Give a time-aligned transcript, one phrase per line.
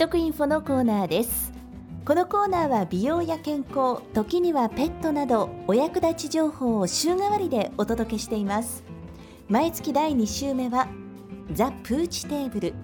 [0.00, 1.52] 得インフォのコーナーです。
[2.06, 8.82] このコーナーは美容や健康時にはペットなどお役立ち情報を週替わりでお届けしています。
[9.50, 10.88] 毎月第2週目は
[11.52, 12.74] ザ・プーチテーブル。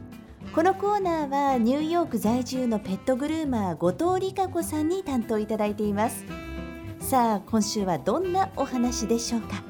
[0.54, 6.26] このコーナーはニューヨーク在住のペットグルーマー後藤理香子さんに担当いただいています。
[7.00, 9.64] さあ今週はどんなお話でしょうか。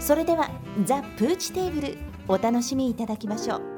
[0.00, 0.50] それでは
[0.84, 1.96] ザ・プーチテーブル
[2.28, 3.69] お楽しみいただきましょう。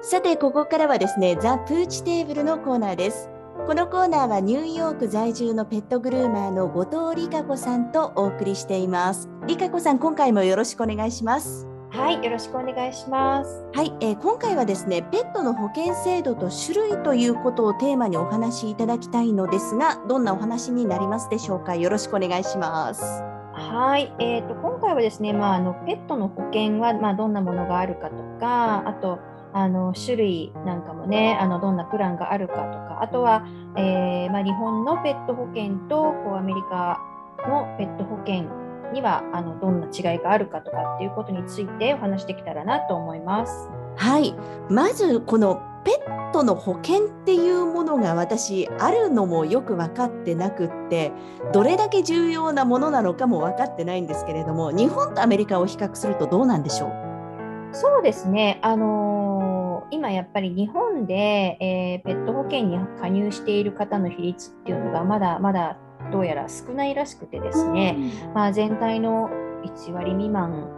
[0.00, 3.28] さてここからはですねザ・プーチテーブルのコーナーです。
[3.66, 9.28] このコーナーはニューヨーク在住のペットグルーマーの後藤理香子さんとお送りしています。
[9.48, 11.66] 理香子さん今回もよろしくお願いします。
[11.90, 13.64] はい、よろしくお願いします。
[13.74, 21.74] はい、えー、今回はですねペットの保険制度と種類ということをテーマにお話しいただきたいのですがどんなお話になりますでしょうか？
[21.74, 23.02] よろしくお願いします。
[23.52, 29.18] はい、えーと、今回はですね、まあ、あのペットの保険は、まあ、どんなものがあるかとかあと
[29.52, 33.46] あの種類なんかもねあのどんなプランがあるかとかあとは、
[33.76, 37.00] えー、まあ、日本のペット保険とこうアメリカ
[37.48, 38.44] のペット保険
[38.92, 43.68] にはあのどんな違いがあるかとかっていうことについてお話してきたらなと思います。
[43.96, 44.34] はい。
[44.70, 51.12] まずこのペットの保険っていうものが私あるのもよく分かってなくって
[51.52, 56.90] どれだけ重要なものなのかも分かってないんですけれども日本とアメリカを比較するとどうなんでしょう？
[57.72, 59.27] そうですね、あのー、
[59.90, 61.14] 今やっぱり日本で、
[61.60, 65.78] えー、ペット保険に加入している方の比率っていうのがまだまだ
[66.12, 67.96] どうやら少ないらしくてですね、
[68.34, 69.30] まあ、全体の
[69.64, 70.68] 1割未満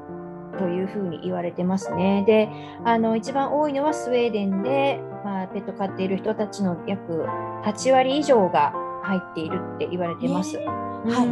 [0.58, 2.25] というふうに言われてますね。
[2.27, 2.48] で、
[2.84, 7.25] あの一番多いのはスウェーデンで、まあ、ペット飼っている人たちの約
[7.64, 8.72] 8割以上が
[9.03, 10.56] 入っているって言われてます。
[10.56, 11.28] はい、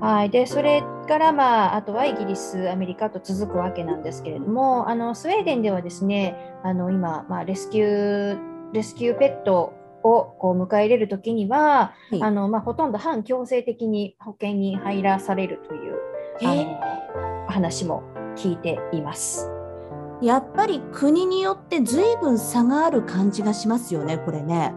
[0.00, 15.94] はい、でそれから、まあ、あとはイギリス、アメリカと続くわけなんですけれども、あのスウェーデンではですね、あの今、まあ、レスキューレスキューペットをこう迎え入れるときには、はい、あのまあ、ほとんど半強制的に保険に入らされるという
[16.42, 18.02] あの話も
[18.36, 19.50] 聞いています。
[20.22, 24.74] やっぱり国によって随分差がある感じがしますよね、これね。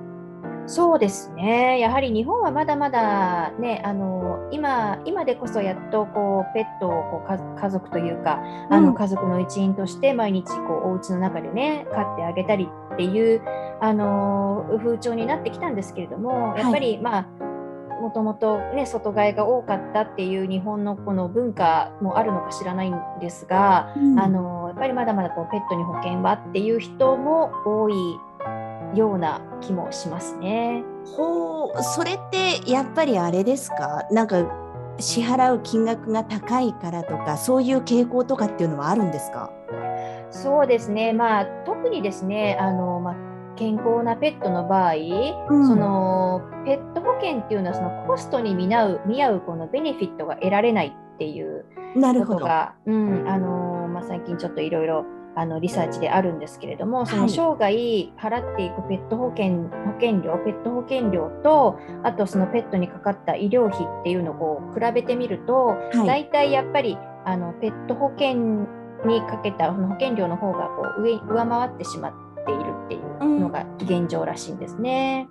[0.69, 1.79] そうですね。
[1.79, 13.41] やはり日本はまだまだね、あの今今でこそやっとこうペットをこう家族というか、うん、あの家族の一員として毎日こうお家の中でね飼ってあげたりっていう
[13.81, 17.49] あの風潮になってきたんですけれども、やっぱり、はい、まあ
[17.99, 27.93] もともとね外飼いが多かったっていう日本のこの文化もあるのか知らないんですが、うん、あのやっぱりまだまだこうペットに保険はっていう人も多い
[28.95, 30.83] ような気もしますね。
[31.15, 34.07] ほうそれってやっぱりあれですか？
[34.11, 34.43] なんか
[34.99, 39.51] 支払う金額が高いからとかそういう傾向とかっていうのはあるんですか？
[40.31, 43.15] そうですね、まあ、特にですねあの、まあ、
[43.55, 44.93] 健康なペットの場合、
[45.49, 53.27] うん、そのペット保険っていうのはそのコストに見合う見合うこのベネフィットが得られないっていうことが、うん。
[53.27, 55.05] あのまあ、最近ちょっといろいろ
[55.39, 57.69] あのリサーチであるんですけれども、その生涯
[58.17, 68.67] 払っていくペット保険保険料、ペット保険料と、あとそのペットにかかった医療費っていうのをこう比べてみると、はい、大体やっぱりあのペット保険
[69.05, 75.29] にかけた保険料の方がこう上上回ってしまっているっていうのが現状らしいんですね。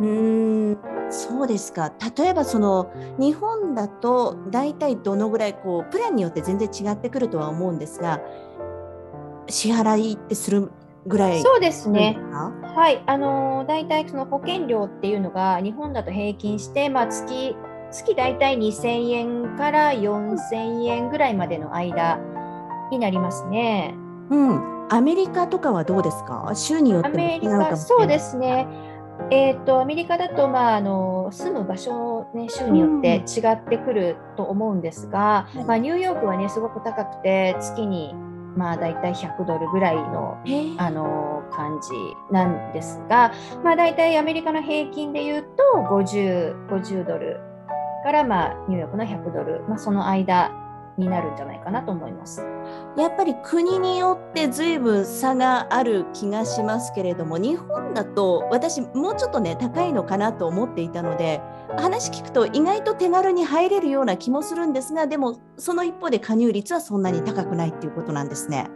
[0.00, 1.92] うんそうですか。
[2.16, 8.20] 例えばその日本だと大体どのぐらいこうプランによって全然違ってくるとは思うんですが
[9.48, 10.70] 支払いってする
[11.06, 12.18] ぐらいそうですね。
[12.74, 17.56] はい、あのー、大体その保険料っていうのが日本だと平均して、まあ、月
[17.90, 22.18] 月大体2000円から4000円ぐらいまでの間
[22.90, 23.94] になりますね。
[24.30, 26.50] うん、アメリカとかはどうですか？
[26.54, 28.66] 州によってもそうですね。
[29.30, 38.14] えーと、アメリカだと、まあ、あの住む場所、ね、州によって違ってくると思うんですが、うん、まあ、ニューヨークは、ね、すごく高くて月に
[38.56, 40.38] まあ、大体100ドルぐらいの
[40.78, 41.90] あの感じ
[42.32, 43.32] なんですが、
[43.62, 45.48] まあ、大体アメリカの平均でいうと
[45.90, 47.40] 50, 50ドル
[48.02, 50.50] から、まあ、ニューヨークの100ドル、まあ、その間
[50.98, 52.42] になるんじゃないかなと思います。
[52.96, 61.40] やっぱり国によって随分差がある気がしますけれども日本だと私もうちょっとね高いのかなと思っていたので
[61.76, 68.68] 話聞くと意外と手軽に入れるような気もするんですがでもその一方で加入率はそんなに高くないっていうことなんですね。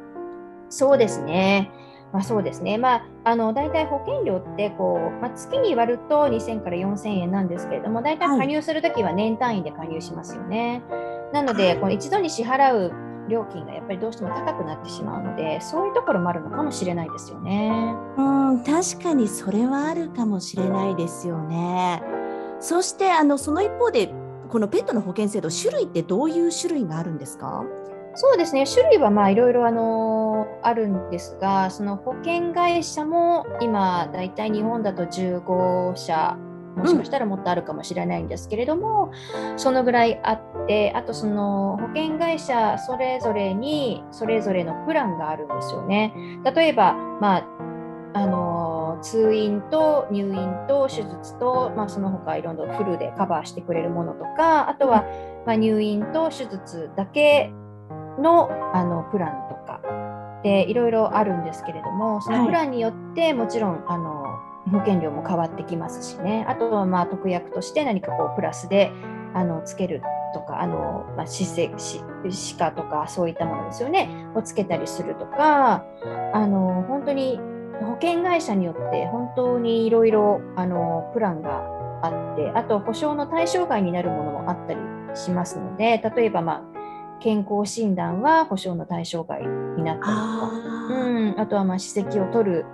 [0.69, 1.71] そうですね。
[2.13, 2.77] まあ、そうですね。
[2.77, 10.83] まあ、あの、大体保険料って、こう、まあ、月に割ると2000から4000円なんですけれども、大体加入するときは年単位で加入しますよね。
[10.91, 12.93] はい、なので、この一度に支払う
[13.29, 17.95] 料金がやっぱりどうしても高くなってしまうのでそういうところもあるのかもしれないですよね。
[18.17, 22.03] うん確かにそれはあるかもしれないですよね。
[22.59, 24.13] そしてあのその一方で
[24.49, 27.65] このペットの保険制度種類ってどういう種類があるんですか？
[28.17, 30.30] そうですね種類はまあいろいろあの
[30.63, 36.37] あるんですがその保険会社も今だいたい日本だと15社
[36.77, 39.13] もしかしたらもっとあるかもしれないんですけれども、
[39.53, 46.15] うん、そのぐらいあってあとその保険会社それぞれにそれぞれのプランがあるんですよね。
[46.55, 47.47] 例えば、まあ
[48.13, 55.05] あの通院と入院と手術と、まあ、その他いろんなフルでカバーしてくれるものとかあとは、
[55.47, 57.53] まあ、入院と手術だけ
[58.19, 59.80] のあのプランとか
[60.43, 64.25] でいろいろあるんですけれどもそのプランによってもちろん、あの
[64.71, 66.45] 保険料も変わってきますしね。
[66.49, 68.93] あとはまあ特約として何かこうプラスで
[69.35, 70.03] あのつける
[70.35, 74.09] とかあの、まあ、歯歯科とかそういったものですよね。
[74.35, 75.85] をつけたりするとか
[76.33, 77.41] あの本当に
[77.81, 80.41] 保険会社によって本当にいろいろ
[81.15, 81.63] プランが
[82.03, 84.81] あってあと保証の対象外になるものもあったり
[85.15, 86.80] しますので例えば、まあ、
[87.21, 89.47] 健康診断は保証の対象外
[89.77, 90.11] になったりとか。
[90.11, 90.51] あ,、
[90.91, 92.67] うん、あとはまあ歯石を取る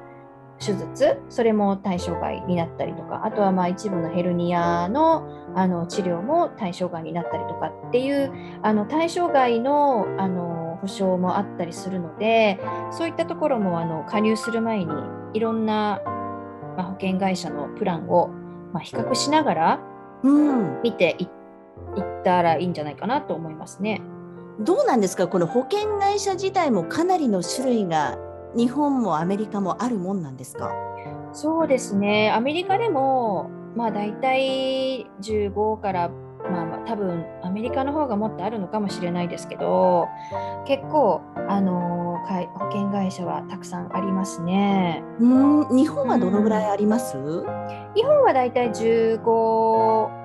[0.58, 3.22] 手術それも対象外になったりとか。
[3.24, 8.30] あとはまあ一部のヘルニアのあの治療も対象外になったりとかっていう
[8.62, 12.60] あの対象外のあの保証もあったりするので
[12.90, 14.92] そういったところもあの加入する前に
[15.32, 16.02] いろんな、
[16.76, 18.28] まあ、保険会社のプランを、
[18.72, 19.80] まあ、比較しながら
[20.82, 21.28] 見てい,、っ
[22.22, 24.02] たらいいんじゃないかなと思いますね。
[24.60, 25.28] どうなんですか？
[25.28, 28.18] この保険会社自体もかなりの種類が
[28.54, 30.70] 日本もアメリカもあるもんなんですか？
[31.32, 32.32] そうですね。
[32.32, 36.10] アメリカでもまあ大体15から
[36.50, 40.06] まあ、まあ多分アメリカの方がもっとあるのかもしれないですけど
[40.64, 42.18] 結構あの
[42.54, 45.02] 保険会社はたくさんありますね。
[45.20, 47.44] うん日本はどのぐらいあります、うん、
[47.94, 50.15] 日本はだいたい15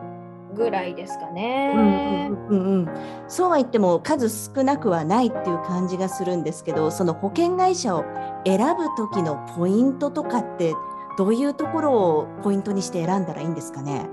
[0.53, 1.73] ぐらいですかね。
[1.75, 2.89] うんうんうんうん、
[3.27, 8.03] そうは言っても数少なくはないっていう感じがするんですけどその保険会社を
[8.45, 10.73] 選ぶ時のポイントとかって
[11.17, 14.09] どういうところをポイントにして選んだらいいんですかね？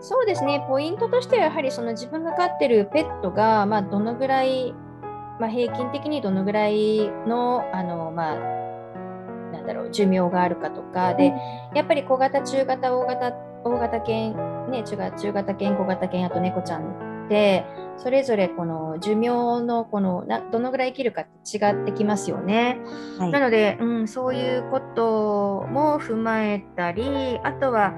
[0.00, 4.74] そうですねポイントとしてはやはりその自分が飼ってるペットが、まあ、どのぐらい、
[5.38, 8.34] まあ、平均的にどのぐらいのあの、まあ、
[9.52, 11.32] なんだろう寿命があるかとかで、
[11.74, 13.32] やっぱり小型中型大型
[13.64, 14.34] 大型犬
[14.72, 17.64] ね、中中型犬、小型犬、あと猫ちゃんで、
[17.96, 22.78] それぞれこの寿命のこのなどのぐらい生きるかって違ってきますよね。
[23.18, 27.94] はい、なので、うん、そういうことも踏まえたり、あとは、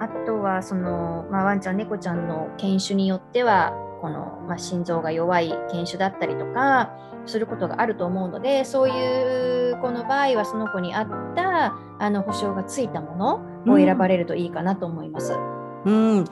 [0.00, 6.90] あとはその、まあ、ワンちゃん、猫ちゃんの犬種によっては、この、まあ、心臓が弱い犬種だったりとか
[7.24, 13.16] することがあると思うのでそういう子の場合はその子に合ったあの保証がついたも
[13.64, 15.32] のを選ばれるといいかなと思います。
[15.32, 16.24] うんうん、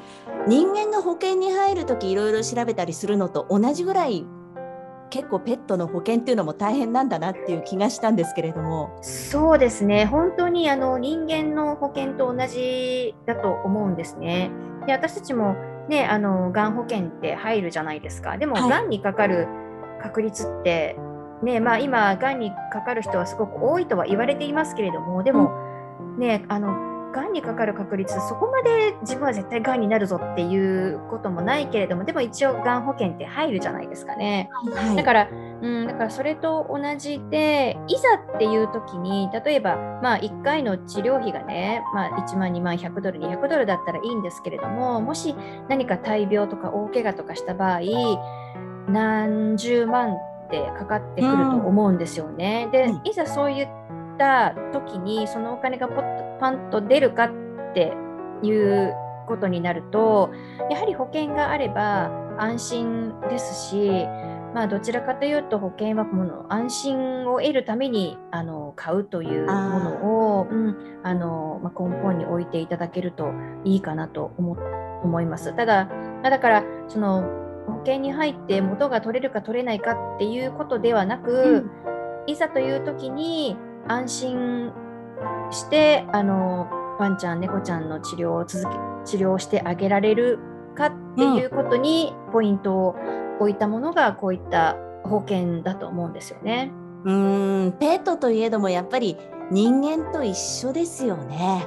[0.46, 4.24] 人間が保険に入る時いろいろ調べたりするのと同じぐらい
[5.10, 8.98] 結構ペットの保険っていうのも大変なんだなっていう気がしたんですけれども。
[9.02, 10.06] そうですね。
[10.06, 14.50] 本当にあの人間の保険と同じだと思うんですね。
[14.86, 15.54] で私たちも
[15.88, 18.38] ねあのがん保険って入るじゃないですか。
[18.38, 19.48] でも、はい、がんにかかる
[20.02, 20.96] 確率って
[21.42, 25.52] ねまあ今がんにかかる人はすごく多いとは言われていますけれどもでも、
[26.00, 45.34] うん、ねあのがんにかかる確率そこまで自分は絶対がんになるぞっていうこともないけれどもでも一応がん保険って入るじゃないですかね、はい、だから、うん、だからそれと同じでいざっていう時に例えば、まあ、1回の治療費がね、まあ、1万2万100ドル200ドルだったらいいんですけれどももし
[45.68, 47.80] 何か大病とか大怪我とかした場合
[48.88, 52.64] 何十万ってかかってくると思うんですよね。
[52.66, 53.14] うん、でい。
[53.14, 53.81] ざそういった
[54.72, 57.30] 時にそのお金がポッとパンと出るかっ
[57.74, 57.92] て
[58.42, 58.94] いう
[59.26, 60.30] ことになると
[60.70, 64.06] やはり保険があれば安心ですし、
[64.54, 73.32] まあ、どちらかというと保険はもの安心を得るためにあの買うというものを、うん、あのまあ、根本に置いていただけると
[73.64, 74.56] いいかなと思
[75.02, 75.54] 思います。
[75.54, 75.88] ただ
[76.22, 77.22] だからその
[77.66, 81.70] 保険に入って元が取れるか取れないかっていうことではなく、
[82.26, 83.56] うん、いざという時に
[83.88, 84.72] 安心
[85.50, 88.70] してあのワンちゃん猫ちゃんの治療を続け
[89.04, 90.38] 治療してあげられる
[90.74, 92.96] かっていうことにポイントを
[93.40, 96.72] 置いたものがこういった保険だと思うんですよね。
[97.04, 99.16] うんペットといえどもやっぱり
[99.50, 101.66] 人間と一緒ですよね。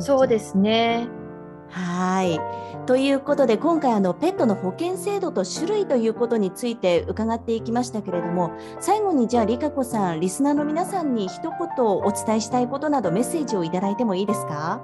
[0.00, 1.08] そうですね。
[1.74, 2.86] はい。
[2.86, 11.50] ということで今回あのペットの保険制度と種類ということについて伺っていきましたけれども最後にじゃありかこさんリスナーの皆さんに一言
[11.86, 14.82] お伝えしたいことなどメッセージをいただいてもいいですか？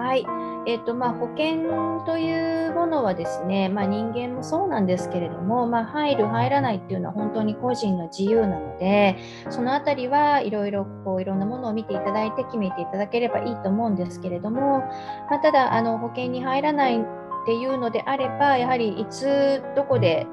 [0.00, 0.24] はい、
[0.66, 9.18] えーとまあ、保険というものはですね、まあ、人間もそうなんですけれども、まあ、入る、入らないっていうのは本当に個人の自由なので、
[9.50, 14.82] そのあたりはいろいろこういろんなものを見ていただいて決めていただければいいと思うんですけれども、
[15.28, 17.04] ま、ただあの保険に入らないっ
[17.44, 20.26] ていうのであれば、やはりいつ、どこで、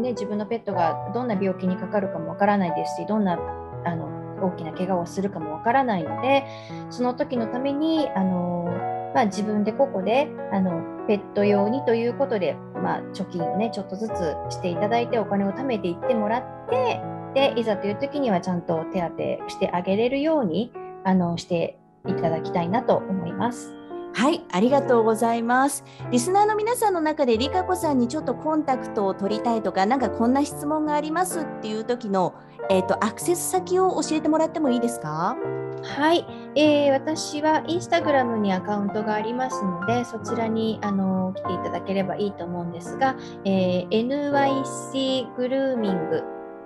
[0.00, 3.38] ね、自分のペットがどんな病気にかかるかもわからないですし、どんな
[3.84, 4.08] あの
[4.42, 6.46] 大きな怪我をするかもわからないので、
[6.88, 17.00] その時のために、あのまあ、自分で個々であのペット用にということで、まあ、貯金をねちょっとずつしていただいてお金を貯めていってもらって
[17.34, 20.72] でいざという時にはちゃんと手当てしてあげれるように
[21.04, 23.74] あのしていただきたいなと思います。
[24.12, 25.84] はい、ありがとうございます。
[26.10, 32.34] リスナーの皆さんの中でりかこさんにちょっとコンタクトを取りたいとか、なんかこんな質問がありますっていう時の、
[32.68, 35.36] えっ、ー、とアクセス先を教えてもらってもいいですか？
[35.82, 46.22] はい、えー、私はインスタグラムにアカウントがありますので、そちらにあの来ていただければいいと思うんですが、えー、NYC グルーミング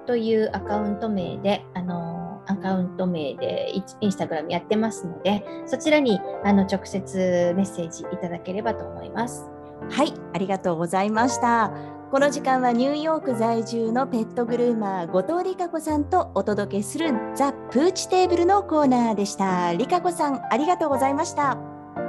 [0.06, 9.49] というアカウント名で、あのアカウント名でインスタグラムやってますので、そちらにあの直接メッセージいただければと思います。
[9.90, 11.71] はい、ありがとうございました。
[12.14, 19.75] この時間はニューヨーク在住のペットグルーマー後藤理香子さんとお届けするザ・プーチテーブルのコーナーでした。
[19.75, 21.59] 理香子さん、ありがとうございました。